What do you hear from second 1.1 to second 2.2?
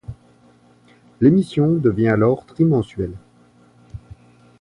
L'émission devient